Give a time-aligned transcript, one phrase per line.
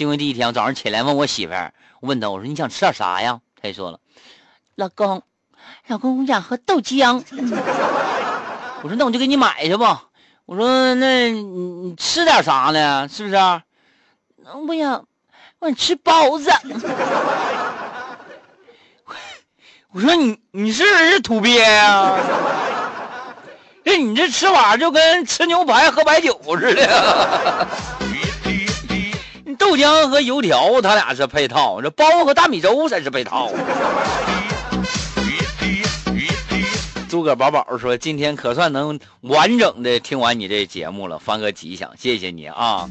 [0.00, 3.40] 结婚第一天，我早上起来问我媳妇儿，问她我说你想吃点啥呀？
[3.60, 4.00] 她就说了，
[4.74, 5.22] 老公，
[5.88, 7.22] 老公我想喝豆浆。
[8.82, 10.04] 我说那我就给你买去吧。
[10.46, 13.06] 我说那你你吃点啥呢？
[13.08, 13.36] 是不是？
[13.36, 15.04] 我想
[15.58, 16.50] 我想吃包子。
[19.92, 22.16] 我说你你是不是土鳖呀？
[23.84, 27.68] 这你这吃法就跟吃牛排喝白酒似的。
[29.70, 33.52] 豆浆和油条，它俩是配套；这包和大米粥才是配套。
[37.08, 42.90] 诸葛宝宝说：“今天可算能完整的听完你这节目了，翻个吉祥，谢谢你啊。”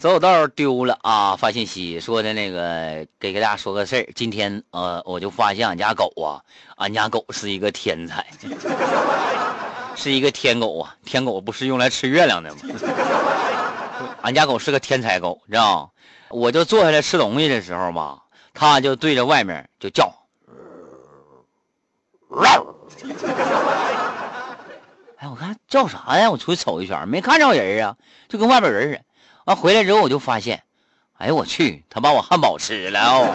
[0.00, 1.36] 走道丢了啊！
[1.36, 4.08] 发信息说的那个，给给大家说个事儿。
[4.14, 6.40] 今天呃，我就发现俺家狗啊，
[6.76, 8.26] 俺家狗是一个天才，
[9.94, 10.96] 是一个天狗啊！
[11.04, 12.60] 天狗不是用来吃月亮的吗？
[14.24, 15.92] 俺家狗是个天才狗，知道
[16.30, 18.22] 我就坐下来吃东西的时候吧，
[18.54, 20.14] 它就对着外面就叫。
[25.18, 26.30] 哎，我看叫啥呀？
[26.30, 27.98] 我出去瞅一圈，没看着人啊，
[28.30, 29.02] 就跟外边人似的。
[29.44, 30.62] 完回来之后，我就发现，
[31.18, 33.26] 哎呦我去，他把我汉堡吃了哦！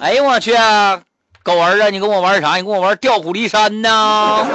[0.00, 0.52] 哎呦我去，
[1.42, 2.56] 狗儿子，你跟我玩啥？
[2.56, 4.46] 你跟我玩调虎离山呢？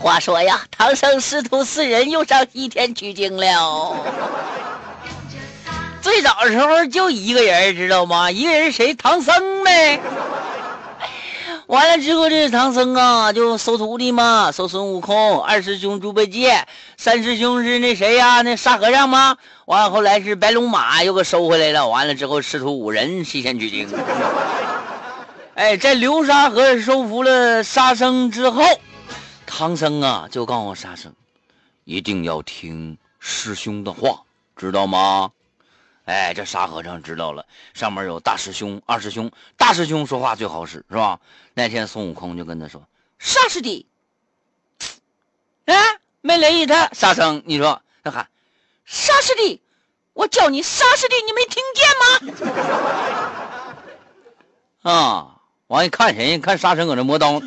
[0.00, 3.94] 话说呀，唐僧师徒四人又上西天取经了。
[6.00, 8.30] 最早的时候就一个人，知道吗？
[8.30, 8.94] 一个人谁？
[8.94, 10.00] 唐僧呗。
[11.66, 15.42] 完了之后，这是唐僧啊，就收徒弟嘛，收孙悟空。
[15.42, 18.40] 二师兄猪八戒，三师兄是那谁呀？
[18.40, 19.36] 那沙和尚吗？
[19.66, 21.86] 完了后来是白龙马，又给收回来了。
[21.86, 23.86] 完了之后，师徒五人西天取经。
[25.56, 28.64] 哎，在流沙河收服了沙僧之后。
[29.52, 31.12] 唐僧啊，就告诉沙僧，
[31.82, 34.22] 一定要听师兄的话，
[34.56, 35.32] 知道吗？
[36.04, 37.44] 哎，这沙和尚知道了。
[37.74, 41.18] 上面有大师兄、二师兄，大师兄说话最好使，是吧？
[41.52, 42.86] 那天孙悟空就跟他说
[43.18, 43.86] ：“沙师弟。”
[45.66, 46.88] 哎，没留意他。
[46.92, 48.28] 沙僧，你说他喊
[48.84, 49.60] 沙师弟，
[50.12, 51.88] 我叫你沙师弟，你没听见
[52.46, 52.54] 吗？
[54.92, 55.36] 啊！
[55.66, 56.38] 完一看谁？
[56.38, 57.40] 看沙僧搁那磨刀。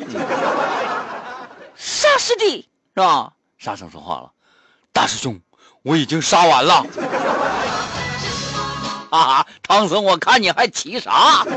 [2.24, 3.32] 师弟是吧？
[3.58, 4.32] 沙僧说话了
[4.94, 5.38] ：“大师兄，
[5.82, 6.86] 我已经杀完了。
[9.12, 11.44] ”啊，唐僧，我看你还骑啥？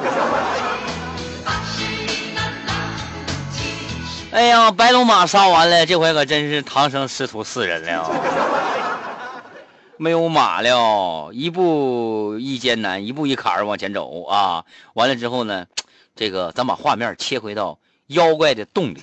[4.32, 8.12] 哎呀，白龙马杀完了，这回可真是唐僧师徒四人了，
[9.96, 14.66] 没有马了，一步一艰难，一步一坎儿往前走啊！
[14.96, 15.66] 完了之后呢，
[16.14, 19.02] 这个咱把画面切回到妖怪的洞里。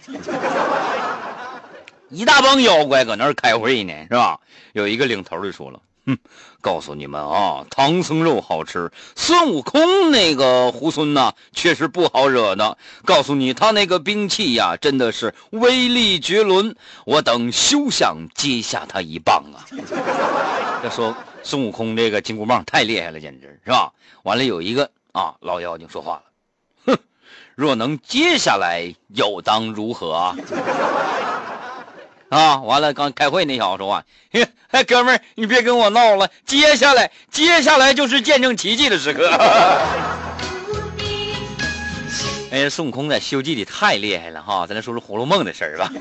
[2.14, 4.38] 一大帮妖怪搁那儿开会呢，是吧？
[4.72, 6.16] 有一个领头的说了：“哼，
[6.60, 12.78] 告诉你们啊，唐僧肉好吃，孙悟空那个猢狲呐，确实不好惹的。
[13.04, 19.66] 告诉你，他那个兵器呀，真的是威力绝伦，我等休想接下他一棒啊！”
[20.84, 23.92] 要说孙悟空这个金箍棒太厉害了，简直是吧？
[24.22, 26.22] 完了，有一个啊老妖精说话了
[26.86, 26.98] ：“哼，
[27.54, 30.36] 若能接下来，又当如何？”啊，
[32.34, 32.92] 啊完了！
[32.92, 34.02] 刚开会那小子说话，
[34.72, 36.28] 哎，哥们儿，你别跟我闹了。
[36.44, 39.30] 接下来，接下来就是见证奇迹的时刻。
[42.50, 44.66] 哎呀，孙悟空在《西游记》里太厉害了哈！
[44.66, 45.92] 咱来说说《红楼梦》的事儿吧。